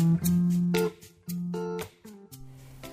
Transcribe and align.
Mm-hmm. 0.00 0.39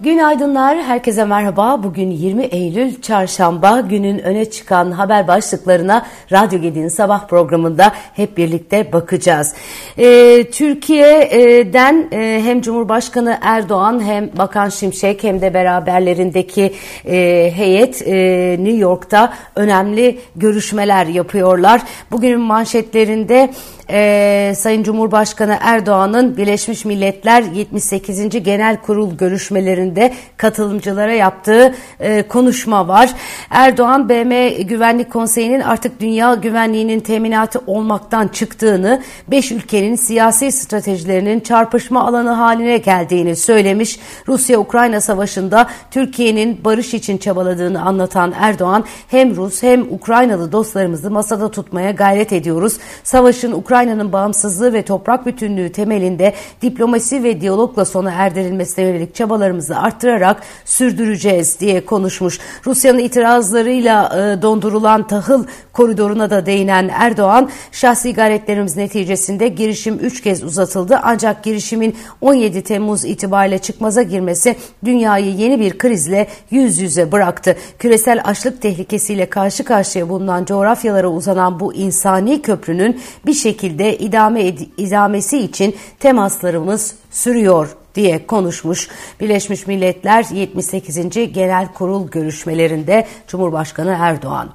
Günaydınlar, 0.07 0.77
herkese 0.83 1.25
merhaba. 1.25 1.83
Bugün 1.83 2.11
20 2.11 2.43
Eylül 2.43 3.01
Çarşamba 3.01 3.79
günün 3.79 4.19
öne 4.19 4.49
çıkan 4.51 4.91
haber 4.91 5.27
başlıklarına 5.27 6.05
Radyo 6.31 6.61
Gedi'nin 6.61 6.87
sabah 6.87 7.27
programında 7.27 7.93
hep 8.13 8.37
birlikte 8.37 8.93
bakacağız. 8.93 9.53
Ee, 9.97 10.43
Türkiye'den 10.51 12.07
e, 12.11 12.41
hem 12.43 12.61
Cumhurbaşkanı 12.61 13.37
Erdoğan 13.41 14.03
hem 14.03 14.29
Bakan 14.37 14.69
Şimşek 14.69 15.23
hem 15.23 15.41
de 15.41 15.53
beraberlerindeki 15.53 16.73
e, 17.05 17.51
heyet 17.55 18.07
e, 18.07 18.15
New 18.59 18.77
York'ta 18.77 19.33
önemli 19.55 20.19
görüşmeler 20.35 21.05
yapıyorlar. 21.05 21.81
Bugünün 22.11 22.41
manşetlerinde 22.41 23.49
e, 23.89 24.53
Sayın 24.55 24.83
Cumhurbaşkanı 24.83 25.57
Erdoğan'ın 25.61 26.37
Birleşmiş 26.37 26.85
Milletler 26.85 27.43
78. 27.43 28.43
Genel 28.43 28.81
Kurul 28.81 29.17
görüşmelerinde 29.17 29.96
katılımcılara 30.37 31.11
yaptığı 31.11 31.75
e, 31.99 32.27
konuşma 32.27 32.87
var. 32.87 33.13
Erdoğan 33.49 34.09
BM 34.09 34.49
Güvenlik 34.49 35.11
Konseyi'nin 35.11 35.61
artık 35.61 35.99
dünya 35.99 36.33
güvenliğinin 36.33 36.99
teminatı 36.99 37.61
olmaktan 37.67 38.27
çıktığını, 38.27 39.01
5 39.27 39.51
ülkenin 39.51 39.95
siyasi 39.95 40.51
stratejilerinin 40.51 41.39
çarpışma 41.39 42.07
alanı 42.07 42.31
haline 42.31 42.77
geldiğini 42.77 43.35
söylemiş. 43.35 43.99
Rusya-Ukrayna 44.27 45.01
savaşında 45.01 45.69
Türkiye'nin 45.91 46.65
barış 46.65 46.93
için 46.93 47.17
çabaladığını 47.17 47.81
anlatan 47.81 48.33
Erdoğan 48.39 48.85
hem 49.07 49.35
Rus 49.35 49.63
hem 49.63 49.81
Ukraynalı 49.81 50.51
dostlarımızı 50.51 51.11
masada 51.11 51.51
tutmaya 51.51 51.91
gayret 51.91 52.33
ediyoruz. 52.33 52.77
Savaşın 53.03 53.51
Ukrayna 53.51 53.77
Ukrayna'nın 53.77 54.13
bağımsızlığı 54.13 54.73
ve 54.73 54.81
toprak 54.81 55.25
bütünlüğü 55.25 55.71
temelinde 55.71 56.33
diplomasi 56.61 57.23
ve 57.23 57.41
diyalogla 57.41 57.85
sona 57.85 58.11
erdirilmesine 58.11 58.85
yönelik 58.85 59.15
çabalarımızı 59.15 59.77
arttırarak 59.87 60.41
sürdüreceğiz 60.65 61.59
diye 61.59 61.85
konuşmuş. 61.85 62.39
Rusya'nın 62.65 62.99
itirazlarıyla 62.99 64.05
e, 64.05 64.41
dondurulan 64.41 65.07
tahıl 65.07 65.45
koridoruna 65.73 66.29
da 66.29 66.45
değinen 66.45 66.89
Erdoğan, 66.93 67.49
şahsi 67.71 68.13
gayretlerimiz 68.13 68.77
neticesinde 68.77 69.47
girişim 69.47 69.99
3 70.01 70.21
kez 70.21 70.43
uzatıldı 70.43 70.99
ancak 71.03 71.43
girişimin 71.43 71.95
17 72.21 72.63
Temmuz 72.63 73.05
itibariyle 73.05 73.57
çıkmaza 73.57 74.01
girmesi 74.01 74.55
dünyayı 74.85 75.33
yeni 75.35 75.59
bir 75.59 75.77
krizle 75.77 76.27
yüz 76.51 76.79
yüze 76.79 77.11
bıraktı. 77.11 77.55
Küresel 77.79 78.21
açlık 78.23 78.61
tehlikesiyle 78.61 79.25
karşı 79.29 79.63
karşıya 79.63 80.09
bulunan 80.09 80.45
coğrafyalara 80.45 81.07
uzanan 81.07 81.59
bu 81.59 81.73
insani 81.73 82.41
köprünün 82.41 83.01
bir 83.25 83.33
şekilde 83.33 83.97
idame 83.97 84.43
idamesi 84.77 85.37
için 85.37 85.75
temaslarımız 85.99 86.95
sürüyor 87.11 87.77
diye 87.97 88.27
konuşmuş. 88.27 88.89
Birleşmiş 89.19 89.67
Milletler 89.67 90.25
78. 90.33 91.09
Genel 91.33 91.73
Kurul 91.73 92.07
görüşmelerinde 92.07 93.07
Cumhurbaşkanı 93.27 93.97
Erdoğan. 93.99 94.49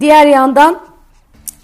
Diğer 0.00 0.26
yandan 0.26 0.80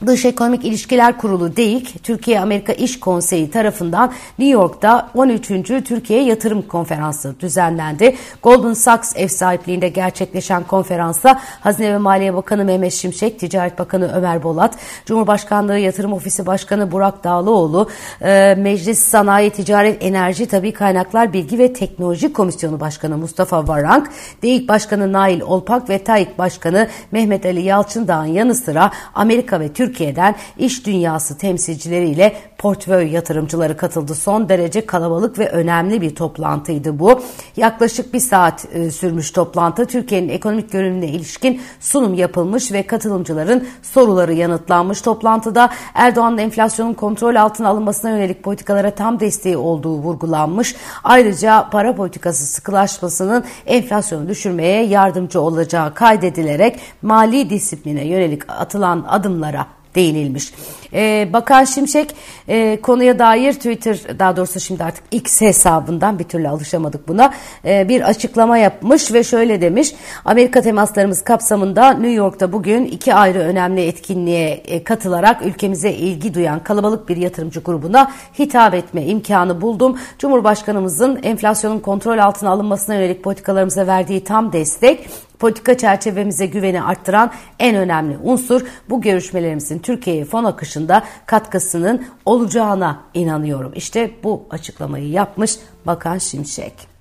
Dış 0.06 0.24
Ekonomik 0.24 0.64
İlişkiler 0.64 1.18
Kurulu 1.18 1.56
DEİK, 1.56 2.04
Türkiye-Amerika 2.04 2.72
İş 2.72 3.00
Konseyi 3.00 3.50
tarafından 3.50 4.12
New 4.38 4.54
York'ta 4.54 5.10
13. 5.14 5.48
Türkiye 5.84 6.22
Yatırım 6.22 6.62
Konferansı 6.62 7.40
düzenlendi. 7.40 8.16
Goldman 8.42 8.72
Sachs 8.72 9.12
ev 9.16 9.28
sahipliğinde 9.28 9.88
gerçekleşen 9.88 10.62
konferansa 10.62 11.40
Hazine 11.60 11.92
ve 11.92 11.98
Maliye 11.98 12.34
Bakanı 12.34 12.64
Mehmet 12.64 12.92
Şimşek, 12.92 13.40
Ticaret 13.40 13.78
Bakanı 13.78 14.12
Ömer 14.12 14.42
Bolat, 14.42 14.74
Cumhurbaşkanlığı 15.06 15.78
Yatırım 15.78 16.12
Ofisi 16.12 16.46
Başkanı 16.46 16.92
Burak 16.92 17.24
Dağlıoğlu, 17.24 17.90
e, 18.22 18.54
Meclis 18.58 18.98
Sanayi, 18.98 19.50
Ticaret, 19.50 20.04
Enerji, 20.04 20.46
Tabi 20.46 20.72
Kaynaklar, 20.72 21.32
Bilgi 21.32 21.58
ve 21.58 21.72
Teknoloji 21.72 22.32
Komisyonu 22.32 22.80
Başkanı 22.80 23.18
Mustafa 23.18 23.68
Varank, 23.68 24.10
DEİK 24.42 24.68
Başkanı 24.68 25.12
Nail 25.12 25.40
Olpak 25.40 25.88
ve 25.88 26.04
TAİK 26.04 26.38
Başkanı 26.38 26.88
Mehmet 27.12 27.46
Ali 27.46 27.62
Yalçındağ'ın 27.62 28.26
yanı 28.26 28.54
sıra 28.54 28.90
Amerika 29.14 29.60
ve 29.60 29.72
Türkiye 29.72 29.93
Türkiye'den 29.94 30.34
iş 30.58 30.86
dünyası 30.86 31.38
temsilcileriyle 31.38 32.36
portföy 32.58 33.12
yatırımcıları 33.12 33.76
katıldı. 33.76 34.14
Son 34.14 34.48
derece 34.48 34.86
kalabalık 34.86 35.38
ve 35.38 35.48
önemli 35.48 36.00
bir 36.00 36.14
toplantıydı 36.14 36.98
bu. 36.98 37.22
Yaklaşık 37.56 38.14
bir 38.14 38.20
saat 38.20 38.66
e, 38.72 38.90
sürmüş 38.90 39.30
toplantı. 39.30 39.86
Türkiye'nin 39.86 40.28
ekonomik 40.28 40.72
görünümüne 40.72 41.06
ilişkin 41.06 41.60
sunum 41.80 42.14
yapılmış 42.14 42.72
ve 42.72 42.82
katılımcıların 42.82 43.66
soruları 43.82 44.34
yanıtlanmış. 44.34 45.00
Toplantıda 45.00 45.70
Erdoğan'ın 45.94 46.38
enflasyonun 46.38 46.94
kontrol 46.94 47.34
altına 47.34 47.68
alınmasına 47.68 48.10
yönelik 48.10 48.42
politikalara 48.42 48.90
tam 48.90 49.20
desteği 49.20 49.56
olduğu 49.56 49.94
vurgulanmış. 49.98 50.76
Ayrıca 51.04 51.70
para 51.70 51.94
politikası 51.94 52.46
sıkılaşmasının 52.46 53.44
enflasyonu 53.66 54.28
düşürmeye 54.28 54.86
yardımcı 54.86 55.40
olacağı 55.40 55.94
kaydedilerek 55.94 56.80
mali 57.02 57.50
disipline 57.50 58.06
yönelik 58.06 58.50
atılan 58.50 59.04
adımlara 59.08 59.66
değinilmiş. 59.94 60.52
Ee, 60.94 61.28
Bakan 61.32 61.64
Şimşek 61.64 62.14
e, 62.48 62.80
konuya 62.80 63.18
dair 63.18 63.52
Twitter 63.52 64.18
daha 64.18 64.36
doğrusu 64.36 64.60
şimdi 64.60 64.84
artık 64.84 65.04
X 65.10 65.40
hesabından 65.40 66.18
bir 66.18 66.24
türlü 66.24 66.48
alışamadık 66.48 67.08
buna 67.08 67.34
e, 67.64 67.88
bir 67.88 68.00
açıklama 68.00 68.58
yapmış 68.58 69.12
ve 69.12 69.24
şöyle 69.24 69.60
demiş 69.60 69.94
Amerika 70.24 70.62
temaslarımız 70.62 71.22
kapsamında 71.22 71.90
New 71.90 72.12
York'ta 72.12 72.52
bugün 72.52 72.84
iki 72.84 73.14
ayrı 73.14 73.38
önemli 73.38 73.86
etkinliğe 73.86 74.48
e, 74.48 74.84
katılarak 74.84 75.46
ülkemize 75.46 75.92
ilgi 75.92 76.34
duyan 76.34 76.62
kalabalık 76.62 77.08
bir 77.08 77.16
yatırımcı 77.16 77.60
grubuna 77.60 78.12
hitap 78.38 78.74
etme 78.74 79.04
imkanı 79.04 79.60
buldum. 79.60 79.98
Cumhurbaşkanımızın 80.18 81.20
enflasyonun 81.22 81.78
kontrol 81.78 82.18
altına 82.18 82.50
alınmasına 82.50 82.94
yönelik 82.94 83.24
politikalarımıza 83.24 83.86
verdiği 83.86 84.24
tam 84.24 84.52
destek 84.52 85.08
politika 85.38 85.76
çerçevemize 85.76 86.46
güveni 86.46 86.82
arttıran 86.82 87.30
en 87.58 87.76
önemli 87.76 88.18
unsur 88.22 88.66
bu 88.90 89.00
görüşmelerimizin 89.00 89.78
Türkiye'ye 89.78 90.24
fon 90.24 90.44
akışında 90.44 91.02
katkısının 91.26 92.06
olacağına 92.24 93.02
inanıyorum. 93.14 93.72
İşte 93.74 94.10
bu 94.22 94.46
açıklamayı 94.50 95.08
yapmış 95.08 95.56
Bakan 95.86 96.18
Şimşek. 96.18 96.93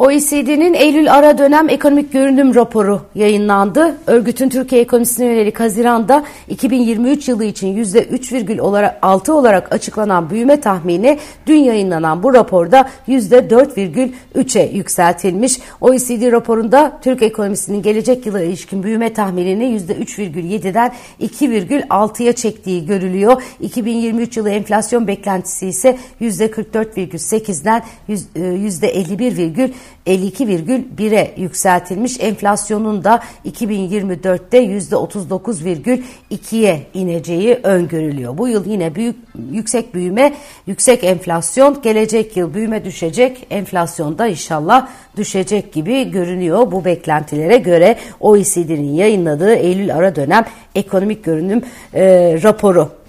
OECD'nin 0.00 0.74
Eylül 0.74 1.14
ara 1.14 1.38
dönem 1.38 1.68
ekonomik 1.68 2.12
görünüm 2.12 2.54
raporu 2.54 3.00
yayınlandı. 3.14 3.96
Örgütün 4.06 4.48
Türkiye 4.48 4.80
ekonomisine 4.80 5.26
yönelik 5.26 5.60
Haziran'da 5.60 6.24
2023 6.48 7.28
yılı 7.28 7.44
için 7.44 7.84
%3,6 7.84 9.32
olarak 9.32 9.72
açıklanan 9.72 10.30
büyüme 10.30 10.60
tahmini 10.60 11.18
dün 11.46 11.56
yayınlanan 11.56 12.22
bu 12.22 12.34
raporda 12.34 12.88
%4,3'e 13.08 14.76
yükseltilmiş. 14.76 15.58
OECD 15.80 16.32
raporunda 16.32 16.98
Türk 17.02 17.22
ekonomisinin 17.22 17.82
gelecek 17.82 18.26
yıla 18.26 18.40
ilişkin 18.40 18.82
büyüme 18.82 19.12
tahminini 19.12 19.64
%3,7'den 19.64 20.92
2,6'ya 21.20 22.32
çektiği 22.32 22.86
görülüyor. 22.86 23.42
2023 23.60 24.36
yılı 24.36 24.50
enflasyon 24.50 25.06
beklentisi 25.06 25.66
ise 25.66 25.98
%44,8'den 26.20 27.82
%51,7 28.08 29.70
52,1'e 30.06 31.34
yükseltilmiş. 31.36 32.20
Enflasyonun 32.20 33.04
da 33.04 33.20
2024'te 33.46 34.64
%39,2'ye 34.64 36.82
ineceği 36.94 37.54
öngörülüyor. 37.62 38.38
Bu 38.38 38.48
yıl 38.48 38.66
yine 38.66 38.94
büyük 38.94 39.16
yüksek 39.52 39.94
büyüme, 39.94 40.32
yüksek 40.66 41.04
enflasyon, 41.04 41.82
gelecek 41.82 42.36
yıl 42.36 42.54
büyüme 42.54 42.84
düşecek, 42.84 43.46
enflasyon 43.50 44.18
da 44.18 44.26
inşallah 44.26 44.88
düşecek 45.16 45.72
gibi 45.72 46.10
görünüyor 46.10 46.72
bu 46.72 46.84
beklentilere 46.84 47.56
göre 47.56 47.96
OECD'nin 48.20 48.94
yayınladığı 48.94 49.54
Eylül 49.54 49.94
ara 49.94 50.16
dönem 50.16 50.44
ekonomik 50.74 51.24
görünüm 51.24 51.62
e, 51.94 52.02
raporu. 52.42 52.99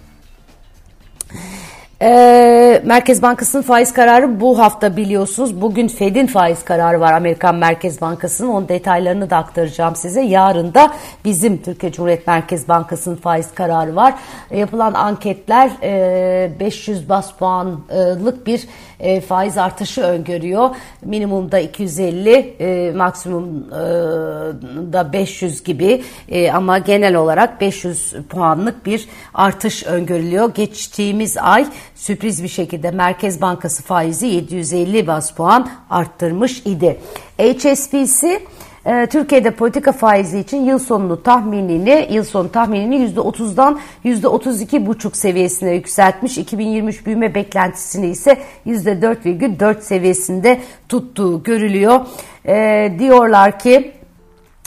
Ee, 2.04 2.82
Merkez 2.86 3.22
Bankası'nın 3.22 3.62
faiz 3.62 3.94
kararı 3.94 4.40
bu 4.40 4.60
hafta 4.60 4.98
biliyorsunuz. 4.98 5.62
Bugün 5.62 5.88
Fed'in 5.88 6.28
faiz 6.28 6.64
kararı 6.64 7.00
var 7.00 7.14
Amerikan 7.14 7.56
Merkez 7.56 8.02
Bankası'nın. 8.02 8.50
Onun 8.50 8.70
detaylarını 8.70 9.30
da 9.30 9.38
aktaracağım 9.38 9.96
size. 9.96 10.22
Yarın 10.22 10.74
da 10.74 10.94
bizim 11.26 11.62
Türkiye 11.62 11.92
Cumhuriyet 11.92 12.28
Merkez 12.28 12.68
Bankası'nın 12.68 13.16
faiz 13.16 13.54
kararı 13.54 13.96
var. 13.96 14.14
E, 14.52 14.60
yapılan 14.60 14.94
anketler 14.94 15.72
e, 15.84 16.52
500 16.60 17.10
bas 17.10 17.34
puanlık 17.34 18.48
bir 18.48 18.68
e, 19.00 19.22
faiz 19.22 19.58
artışı 19.58 20.02
öngörüyor. 20.02 20.70
Minimumda 21.06 21.60
250, 21.60 22.56
e, 22.60 22.92
maksimumda 22.92 25.14
500 25.14 25.64
gibi 25.64 26.04
e, 26.30 26.52
ama 26.52 26.78
genel 26.78 27.16
olarak 27.16 27.62
500 27.62 28.14
puanlık 28.30 28.86
bir 28.86 29.08
artış 29.34 29.86
öngörülüyor. 29.86 30.54
Geçtiğimiz 30.54 31.38
ay 31.38 31.66
sürpriz 32.02 32.44
bir 32.44 32.48
şekilde 32.48 32.92
Merkez 32.92 33.42
Bankası 33.42 33.84
faizi 33.84 34.28
750 34.28 35.08
bas 35.08 35.32
puan 35.32 35.70
arttırmış 35.90 36.62
idi. 36.66 36.98
HSBC 37.38 38.42
e, 38.86 39.06
Türkiye'de 39.06 39.52
politika 39.52 39.92
faizi 39.92 40.40
için 40.40 40.66
yıl 40.66 40.80
sonunu 40.80 41.24
tahminini 41.24 42.08
yıl 42.12 42.24
sonu 42.24 42.52
tahminini 42.52 42.96
%30'dan 42.96 43.80
%32,5 44.06 45.16
seviyesine 45.16 45.72
yükseltmiş. 45.74 46.38
2023 46.38 47.06
büyüme 47.06 47.36
beklentisini 47.36 48.08
ise 48.08 48.38
%4,4 48.68 49.82
seviyesinde 49.82 50.60
tuttuğu 50.90 51.44
görülüyor. 51.44 52.00
E, 52.48 52.94
diyorlar 53.00 53.60
ki 53.60 54.01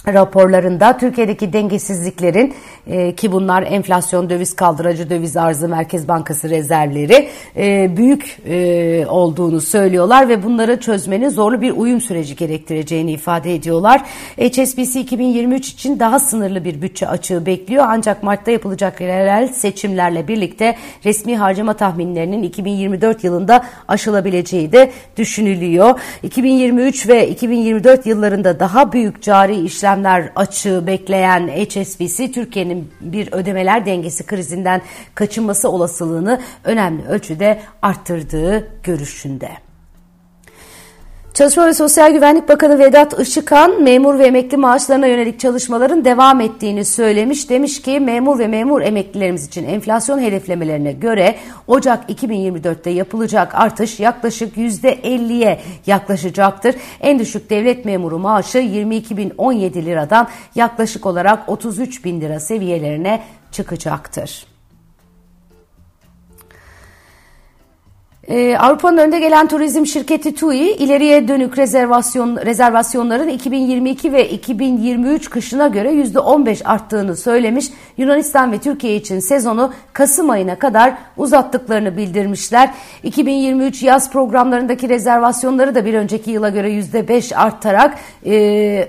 raporlarında 0.08 0.98
Türkiye'deki 0.98 1.52
dengesizliklerin 1.52 2.54
e, 2.86 3.14
ki 3.14 3.32
bunlar 3.32 3.62
enflasyon, 3.62 4.30
döviz 4.30 4.56
kaldırıcı, 4.56 5.10
döviz 5.10 5.36
arzı, 5.36 5.68
Merkez 5.68 6.08
Bankası 6.08 6.50
rezervleri 6.50 7.28
e, 7.56 7.96
büyük 7.96 8.38
e, 8.48 9.06
olduğunu 9.06 9.60
söylüyorlar 9.60 10.28
ve 10.28 10.42
bunları 10.42 10.80
çözmenin 10.80 11.28
zorlu 11.28 11.60
bir 11.60 11.70
uyum 11.70 12.00
süreci 12.00 12.36
gerektireceğini 12.36 13.12
ifade 13.12 13.54
ediyorlar. 13.54 14.02
HSBC 14.36 15.00
2023 15.00 15.68
için 15.68 16.00
daha 16.00 16.20
sınırlı 16.20 16.64
bir 16.64 16.82
bütçe 16.82 17.08
açığı 17.08 17.46
bekliyor 17.46 17.84
ancak 17.88 18.22
Mart'ta 18.22 18.50
yapılacak 18.50 19.00
yerel 19.00 19.48
seçimlerle 19.48 20.28
birlikte 20.28 20.76
resmi 21.04 21.36
harcama 21.36 21.74
tahminlerinin 21.74 22.42
2024 22.42 23.24
yılında 23.24 23.64
aşılabileceği 23.88 24.72
de 24.72 24.90
düşünülüyor. 25.16 26.00
2023 26.22 27.08
ve 27.08 27.28
2024 27.28 28.06
yıllarında 28.06 28.60
daha 28.60 28.92
büyük 28.92 29.22
cari 29.22 29.54
işlemler 29.94 30.32
açığı 30.36 30.86
bekleyen 30.86 31.48
HSBC 31.48 32.32
Türkiye'nin 32.32 32.90
bir 33.00 33.32
ödemeler 33.32 33.86
dengesi 33.86 34.26
krizinden 34.26 34.82
kaçınması 35.14 35.70
olasılığını 35.70 36.40
önemli 36.64 37.08
ölçüde 37.08 37.60
arttırdığı 37.82 38.68
görüşünde. 38.82 39.50
Çalışma 41.34 41.66
ve 41.66 41.74
Sosyal 41.74 42.12
Güvenlik 42.12 42.48
Bakanı 42.48 42.78
Vedat 42.78 43.20
Işıkhan 43.20 43.82
memur 43.82 44.18
ve 44.18 44.26
emekli 44.26 44.56
maaşlarına 44.56 45.06
yönelik 45.06 45.40
çalışmaların 45.40 46.04
devam 46.04 46.40
ettiğini 46.40 46.84
söylemiş. 46.84 47.50
Demiş 47.50 47.82
ki 47.82 48.00
memur 48.00 48.38
ve 48.38 48.48
memur 48.48 48.82
emeklilerimiz 48.82 49.46
için 49.46 49.64
enflasyon 49.64 50.18
hedeflemelerine 50.18 50.92
göre 50.92 51.36
Ocak 51.66 52.10
2024'te 52.10 52.90
yapılacak 52.90 53.54
artış 53.54 54.00
yaklaşık 54.00 54.56
%50'ye 54.56 55.60
yaklaşacaktır. 55.86 56.74
En 57.00 57.18
düşük 57.18 57.50
devlet 57.50 57.84
memuru 57.84 58.18
maaşı 58.18 58.58
22.017 58.58 59.84
liradan 59.84 60.28
yaklaşık 60.54 61.06
olarak 61.06 61.48
33 61.48 62.04
bin 62.04 62.20
lira 62.20 62.40
seviyelerine 62.40 63.22
çıkacaktır. 63.52 64.53
Ee, 68.28 68.56
Avrupa'nın 68.58 68.98
önde 68.98 69.18
gelen 69.18 69.48
turizm 69.48 69.86
şirketi 69.86 70.34
TUI 70.34 70.70
ileriye 70.70 71.28
dönük 71.28 71.58
rezervasyon 71.58 72.36
rezervasyonların 72.36 73.28
2022 73.28 74.12
ve 74.12 74.28
2023 74.28 75.30
kışına 75.30 75.68
göre 75.68 75.92
%15 75.92 76.64
arttığını 76.64 77.16
söylemiş. 77.16 77.66
Yunanistan 77.96 78.52
ve 78.52 78.58
Türkiye 78.58 78.96
için 78.96 79.18
sezonu 79.18 79.72
Kasım 79.92 80.30
ayına 80.30 80.58
kadar 80.58 80.94
uzattıklarını 81.16 81.96
bildirmişler. 81.96 82.70
2023 83.02 83.82
yaz 83.82 84.10
programlarındaki 84.10 84.88
rezervasyonları 84.88 85.74
da 85.74 85.84
bir 85.84 85.94
önceki 85.94 86.30
yıla 86.30 86.48
göre 86.48 86.70
%5 86.70 87.34
artarak 87.36 87.98
e, 88.24 88.32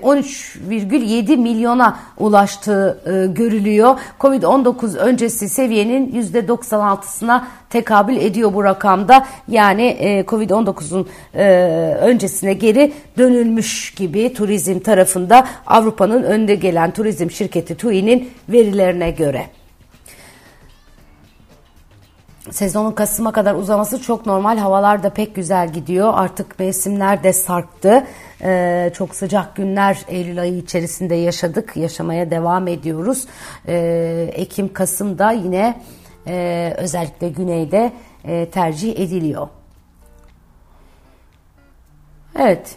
13,7 0.02 1.36
milyona 1.36 1.96
ulaştığı 2.18 2.98
e, 3.06 3.26
görülüyor. 3.26 3.98
Covid-19 4.20 4.98
öncesi 4.98 5.48
seviyenin 5.48 6.22
%96'sına 6.22 7.42
tekabül 7.76 8.16
ediyor 8.16 8.54
bu 8.54 8.64
rakamda. 8.64 9.26
Yani 9.48 9.82
e, 9.82 10.20
Covid-19'un 10.20 11.08
e, 11.34 11.44
öncesine 12.00 12.54
geri 12.54 12.92
dönülmüş 13.18 13.94
gibi 13.94 14.34
turizm 14.34 14.78
tarafında 14.80 15.46
Avrupa'nın 15.66 16.22
önde 16.22 16.54
gelen 16.54 16.90
turizm 16.90 17.30
şirketi 17.30 17.76
TUI'nin 17.76 18.30
verilerine 18.48 19.10
göre. 19.10 19.46
Sezonun 22.50 22.92
Kasım'a 22.92 23.32
kadar 23.32 23.54
uzaması 23.54 24.02
çok 24.02 24.26
normal. 24.26 24.58
Havalar 24.58 25.02
da 25.02 25.10
pek 25.10 25.34
güzel 25.34 25.72
gidiyor. 25.72 26.12
Artık 26.16 26.58
mevsimler 26.58 27.22
de 27.22 27.32
sarktı. 27.32 28.06
Ee, 28.42 28.90
çok 28.94 29.14
sıcak 29.14 29.56
günler 29.56 29.98
Eylül 30.08 30.40
ayı 30.40 30.58
içerisinde 30.58 31.14
yaşadık. 31.14 31.76
Yaşamaya 31.76 32.30
devam 32.30 32.68
ediyoruz. 32.68 33.26
Ee, 33.68 34.30
Ekim, 34.32 34.72
Kasım'da 34.72 35.32
yine 35.32 35.80
e, 36.26 36.74
özellikle 36.76 37.28
güneyde 37.28 37.92
e, 38.24 38.50
tercih 38.50 39.00
ediliyor. 39.00 39.48
Evet. 42.38 42.76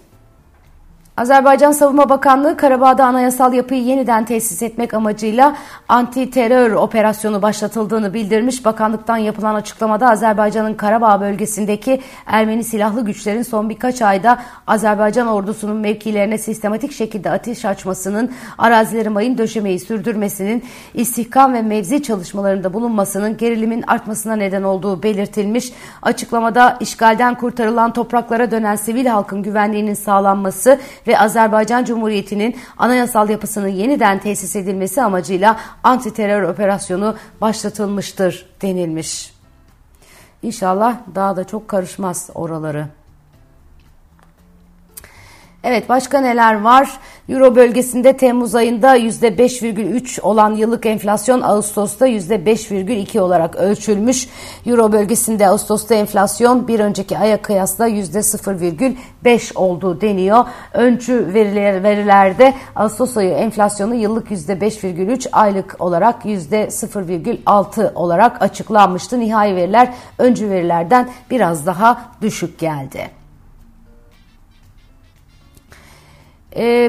Azerbaycan 1.19 1.71
Savunma 1.71 2.09
Bakanlığı 2.09 2.57
Karabağ'da 2.57 3.05
anayasal 3.05 3.53
yapıyı 3.53 3.83
yeniden 3.83 4.25
tesis 4.25 4.61
etmek 4.61 4.93
amacıyla 4.93 5.55
anti 5.87 6.31
terör 6.31 6.71
operasyonu 6.71 7.41
başlatıldığını 7.41 8.13
bildirmiş. 8.13 8.65
Bakanlıktan 8.65 9.17
yapılan 9.17 9.55
açıklamada 9.55 10.09
Azerbaycan'ın 10.09 10.73
Karabağ 10.73 11.21
bölgesindeki 11.21 12.01
Ermeni 12.25 12.63
silahlı 12.63 13.05
güçlerin 13.05 13.41
son 13.41 13.69
birkaç 13.69 14.01
ayda 14.01 14.39
Azerbaycan 14.67 15.27
ordusunun 15.27 15.77
mevkilerine 15.77 16.37
sistematik 16.37 16.91
şekilde 16.91 17.31
ateş 17.31 17.65
açmasının, 17.65 18.31
arazileri 18.57 19.09
mayın 19.09 19.37
döşemeyi 19.37 19.79
sürdürmesinin, 19.79 20.63
istihkam 20.93 21.53
ve 21.53 21.61
mevzi 21.61 22.03
çalışmalarında 22.03 22.73
bulunmasının 22.73 23.37
gerilimin 23.37 23.83
artmasına 23.87 24.35
neden 24.35 24.63
olduğu 24.63 25.03
belirtilmiş. 25.03 25.73
Açıklamada 26.01 26.77
işgalden 26.79 27.35
kurtarılan 27.35 27.93
topraklara 27.93 28.51
dönen 28.51 28.75
sivil 28.75 29.05
halkın 29.05 29.43
güvenliğinin 29.43 29.93
sağlanması 29.93 30.79
ve 31.09 31.19
Azerbaycan 31.19 31.85
Cumhuriyeti'nin 31.85 32.55
anayasal 32.77 33.29
yapısının 33.29 33.67
yeniden 33.67 34.19
tesis 34.19 34.55
edilmesi 34.55 35.01
amacıyla 35.01 35.59
anti 35.83 36.13
terör 36.13 36.43
operasyonu 36.43 37.15
başlatılmıştır 37.41 38.49
denilmiş. 38.61 39.33
İnşallah 40.41 40.97
daha 41.15 41.35
da 41.35 41.43
çok 41.43 41.67
karışmaz 41.67 42.29
oraları. 42.35 42.98
Evet 45.63 45.89
başka 45.89 46.21
neler 46.21 46.61
var? 46.61 46.89
Euro 47.29 47.55
bölgesinde 47.55 48.17
Temmuz 48.17 48.55
ayında 48.55 48.97
%5,3 48.97 50.21
olan 50.21 50.55
yıllık 50.55 50.85
enflasyon 50.85 51.41
Ağustos'ta 51.41 52.07
%5,2 52.07 53.19
olarak 53.19 53.55
ölçülmüş. 53.55 54.27
Euro 54.65 54.91
bölgesinde 54.91 55.47
Ağustos'ta 55.47 55.95
enflasyon 55.95 56.67
bir 56.67 56.79
önceki 56.79 57.17
aya 57.17 57.41
kıyasla 57.41 57.87
%0,5 57.87 59.53
olduğu 59.55 60.01
deniyor. 60.01 60.45
Öncü 60.73 61.33
veriler, 61.33 61.83
verilerde 61.83 62.53
Ağustos 62.75 63.17
ayı 63.17 63.31
enflasyonu 63.31 63.95
yıllık 63.95 64.31
%5,3 64.31 65.29
aylık 65.31 65.75
olarak 65.79 66.25
%0,6 66.25 67.93
olarak 67.93 68.41
açıklanmıştı. 68.41 69.19
Nihai 69.19 69.55
veriler 69.55 69.93
öncü 70.17 70.49
verilerden 70.49 71.09
biraz 71.31 71.65
daha 71.65 72.01
düşük 72.21 72.59
geldi. 72.59 73.18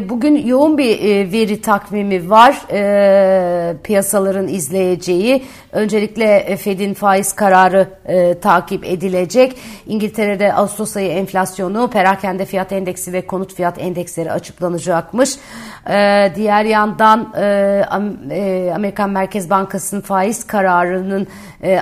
Bugün 0.09 0.47
yoğun 0.47 0.79
bir 0.79 0.99
e, 0.99 1.33
veri 1.33 1.61
takvimi 1.61 2.31
var 2.31 2.62
e, 2.73 3.76
piyasaların 3.83 4.49
izleyeceği. 4.49 5.45
Öncelikle 5.73 6.57
Fed'in 6.57 6.95
faiz 6.95 7.33
kararı 7.33 7.88
e, 8.07 8.40
takip 8.40 8.85
edilecek. 8.85 9.57
İngiltere'de 9.87 10.55
Ağustos 10.55 10.97
ayı 10.97 11.09
enflasyonu, 11.09 11.90
perakende 11.90 12.45
fiyat 12.45 12.73
endeksi 12.73 13.12
ve 13.12 13.26
konut 13.26 13.55
fiyat 13.55 13.79
endeksleri 13.79 14.33
açıklanacakmış. 14.33 15.31
Diğer 16.37 16.64
yandan 16.64 17.33
Amerikan 18.75 19.11
Merkez 19.11 19.50
Bankası'nın 19.50 20.00
faiz 20.00 20.47
kararının 20.47 21.26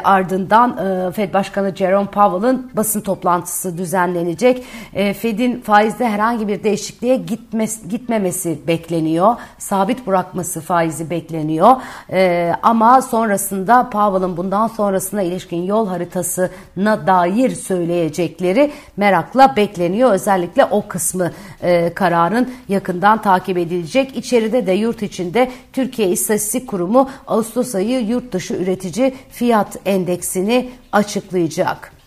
ardından 0.04 0.76
Fed 1.12 1.34
Başkanı 1.34 1.76
Jerome 1.76 2.10
Powell'ın 2.10 2.70
basın 2.76 3.00
toplantısı 3.00 3.78
düzenlenecek. 3.78 4.64
Fed'in 4.92 5.60
faizde 5.60 6.08
herhangi 6.08 6.48
bir 6.48 6.64
değişikliğe 6.64 7.16
gitmesi 7.16 7.67
gitmemesi 7.88 8.58
bekleniyor. 8.66 9.36
Sabit 9.58 10.06
bırakması 10.06 10.60
faizi 10.60 11.10
bekleniyor. 11.10 11.76
E, 12.12 12.52
ama 12.62 13.02
sonrasında 13.02 13.90
Powell'ın 13.90 14.36
bundan 14.36 14.66
sonrasına 14.66 15.22
ilişkin 15.22 15.62
yol 15.62 15.86
haritasına 15.88 17.06
dair 17.06 17.50
söyleyecekleri 17.50 18.72
merakla 18.96 19.56
bekleniyor. 19.56 20.12
Özellikle 20.12 20.64
o 20.64 20.88
kısmı 20.88 21.32
e, 21.62 21.94
kararın 21.94 22.50
yakından 22.68 23.22
takip 23.22 23.58
edilecek. 23.58 24.16
İçeride 24.16 24.66
de 24.66 24.72
yurt 24.72 25.02
içinde 25.02 25.50
Türkiye 25.72 26.08
İstatistik 26.08 26.68
Kurumu 26.68 27.10
Ağustos 27.26 27.74
ayı 27.74 28.00
yurt 28.00 28.32
dışı 28.32 28.54
üretici 28.54 29.14
fiyat 29.30 29.76
endeksini 29.86 30.70
açıklayacak. 30.92 31.97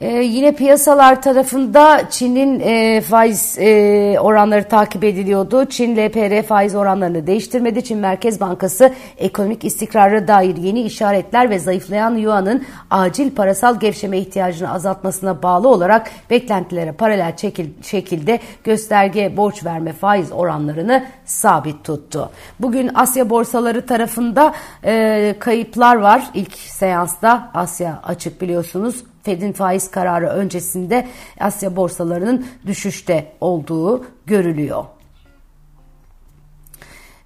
Ee, 0.00 0.08
yine 0.08 0.52
piyasalar 0.52 1.22
tarafında 1.22 2.10
Çin'in 2.10 2.60
e, 2.60 3.00
faiz 3.00 3.58
e, 3.58 4.16
oranları 4.20 4.68
takip 4.68 5.04
ediliyordu. 5.04 5.64
Çin 5.64 5.96
LPR 5.96 6.42
faiz 6.42 6.74
oranlarını 6.74 7.26
değiştirmedi. 7.26 7.84
Çin 7.84 7.98
Merkez 7.98 8.40
Bankası 8.40 8.92
ekonomik 9.18 9.64
istikrara 9.64 10.28
dair 10.28 10.56
yeni 10.56 10.82
işaretler 10.82 11.50
ve 11.50 11.58
zayıflayan 11.58 12.14
yuanın 12.14 12.64
acil 12.90 13.30
parasal 13.30 13.80
gevşeme 13.80 14.18
ihtiyacını 14.18 14.72
azaltmasına 14.72 15.42
bağlı 15.42 15.68
olarak 15.68 16.10
beklentilere 16.30 16.92
paralel 16.92 17.36
çekil, 17.36 17.68
şekilde 17.82 18.40
gösterge 18.64 19.36
borç 19.36 19.64
verme 19.64 19.92
faiz 19.92 20.32
oranlarını 20.32 21.04
sabit 21.24 21.84
tuttu. 21.84 22.30
Bugün 22.60 22.90
Asya 22.94 23.30
borsaları 23.30 23.86
tarafında 23.86 24.54
e, 24.84 25.34
kayıplar 25.38 25.96
var. 25.96 26.22
İlk 26.34 26.54
seansta 26.54 27.50
Asya 27.54 28.00
açık 28.04 28.40
biliyorsunuz 28.40 29.04
Fed'in 29.26 29.52
faiz 29.52 29.90
kararı 29.90 30.26
öncesinde 30.28 31.08
Asya 31.40 31.76
borsalarının 31.76 32.46
düşüşte 32.66 33.32
olduğu 33.40 34.04
görülüyor. 34.26 34.84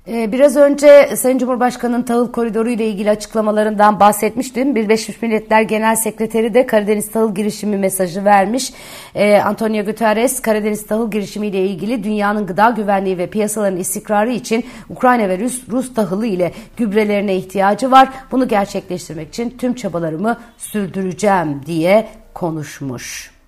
Ee, 0.09 0.33
biraz 0.33 0.57
önce 0.57 1.17
Sayın 1.17 1.39
Cumhurbaşkanı'nın 1.39 2.03
tahıl 2.03 2.33
koridoru 2.33 2.71
ile 2.71 2.87
ilgili 2.87 3.11
açıklamalarından 3.11 4.01
bahsetmiştim. 4.01 4.75
Birleşmiş 4.75 5.23
Milletler 5.23 5.63
Genel 5.63 5.97
Sekreteri 5.97 6.55
de 6.55 6.67
Karadeniz 6.67 7.11
tahıl 7.11 7.35
girişimi 7.35 7.77
mesajı 7.77 8.25
vermiş. 8.25 8.73
Ee, 9.15 9.37
Antonio 9.39 9.85
Guterres 9.85 10.43
Karadeniz 10.43 10.87
tahıl 10.87 11.11
girişimi 11.11 11.47
ile 11.47 11.67
ilgili 11.67 12.05
dünyanın 12.05 12.47
gıda 12.47 12.71
güvenliği 12.71 13.19
ve 13.19 13.27
piyasaların 13.27 13.79
istikrarı 13.79 14.31
için 14.31 14.65
Ukrayna 14.91 15.29
ve 15.29 15.39
Rus, 15.39 15.69
Rus 15.69 15.95
tahılı 15.95 16.27
ile 16.27 16.53
gübrelerine 16.77 17.37
ihtiyacı 17.37 17.91
var. 17.91 18.09
Bunu 18.31 18.49
gerçekleştirmek 18.49 19.29
için 19.29 19.51
tüm 19.59 19.75
çabalarımı 19.75 20.37
sürdüreceğim 20.59 21.61
diye 21.67 22.09
konuşmuş. 22.35 23.41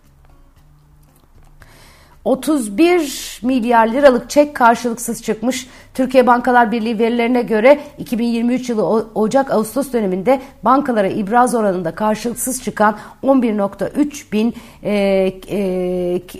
31 2.25 3.41
milyar 3.43 3.89
liralık 3.89 4.31
çek 4.31 4.57
karşılıksız 4.57 5.23
çıkmış. 5.23 5.67
Türkiye 5.95 6.27
Bankalar 6.27 6.73
Birliği 6.73 6.99
verilerine 6.99 7.43
göre 7.43 7.81
2023 7.99 8.69
yılı 8.69 9.07
Ocak-Ağustos 9.15 9.93
döneminde 9.93 10.41
bankalara 10.63 11.09
ibraz 11.09 11.55
oranında 11.55 11.95
karşılıksız 11.95 12.63
çıkan 12.63 12.99
11.3 13.23 14.33
bin 14.33 14.55
e, 14.83 14.93
e, 15.49 15.59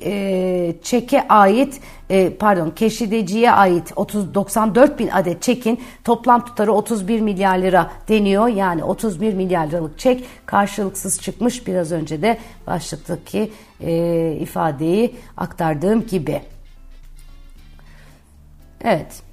e, 0.05 0.75
çeke 0.83 1.29
ait 1.29 1.81
e, 2.11 2.31
pardon 2.31 2.71
keşideciye 2.71 3.53
ait 3.53 3.93
30 3.97 4.35
94 4.35 4.99
bin 4.99 5.09
adet 5.09 5.43
çekin 5.43 5.81
toplam 6.05 6.45
tutarı 6.45 6.73
31 6.73 7.21
milyar 7.21 7.59
lira 7.59 7.91
deniyor. 8.09 8.49
Yani 8.49 8.85
31 8.85 9.35
milyar 9.35 9.67
liralık 9.67 9.99
çek 9.99 10.25
karşılıksız 10.47 11.21
çıkmış. 11.21 11.67
Biraz 11.67 11.93
önce 11.93 12.23
de 12.23 12.39
başlıktaki 12.67 13.51
e, 13.81 14.33
ifadeyi 14.41 15.15
aktardığım 15.37 16.07
gibi. 16.07 16.43
Evet. 18.85 19.32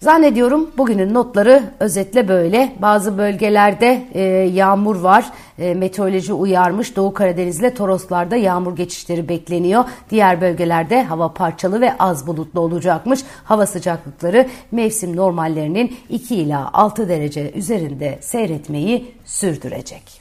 Zannediyorum 0.00 0.70
bugünün 0.78 1.14
notları 1.14 1.62
özetle 1.80 2.28
böyle. 2.28 2.76
Bazı 2.78 3.18
bölgelerde 3.18 4.06
e, 4.14 4.22
yağmur 4.54 4.96
var. 4.96 5.30
E, 5.58 5.74
meteoroloji 5.74 6.32
uyarmış. 6.32 6.96
Doğu 6.96 7.14
Karadeniz 7.14 7.60
ile 7.60 7.74
Toroslar'da 7.74 8.36
yağmur 8.36 8.76
geçişleri 8.76 9.28
bekleniyor. 9.28 9.84
Diğer 10.10 10.40
bölgelerde 10.40 11.02
hava 11.02 11.32
parçalı 11.32 11.80
ve 11.80 11.98
az 11.98 12.26
bulutlu 12.26 12.60
olacakmış. 12.60 13.20
Hava 13.44 13.66
sıcaklıkları 13.66 14.46
mevsim 14.72 15.16
normallerinin 15.16 15.96
2 16.08 16.34
ila 16.34 16.70
6 16.72 17.08
derece 17.08 17.52
üzerinde 17.52 18.18
seyretmeyi 18.20 19.14
sürdürecek. 19.24 20.19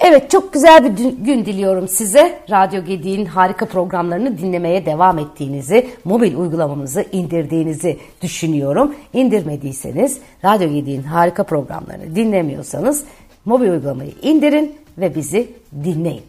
Evet 0.00 0.30
çok 0.30 0.52
güzel 0.52 0.84
bir 0.84 1.04
gün 1.04 1.44
diliyorum 1.44 1.88
size. 1.88 2.38
Radyo 2.50 2.84
Gedi'nin 2.84 3.26
harika 3.26 3.66
programlarını 3.66 4.38
dinlemeye 4.38 4.86
devam 4.86 5.18
ettiğinizi, 5.18 5.88
mobil 6.04 6.34
uygulamamızı 6.34 7.04
indirdiğinizi 7.12 7.98
düşünüyorum. 8.22 8.94
İndirmediyseniz 9.12 10.18
Radyo 10.44 10.72
Gedi'nin 10.72 11.02
harika 11.02 11.44
programlarını 11.44 12.16
dinlemiyorsanız 12.16 13.04
mobil 13.44 13.68
uygulamayı 13.68 14.12
indirin 14.22 14.76
ve 14.98 15.14
bizi 15.14 15.50
dinleyin. 15.84 16.22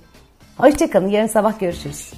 Hoşçakalın 0.58 1.08
yarın 1.08 1.28
sabah 1.28 1.60
görüşürüz. 1.60 2.12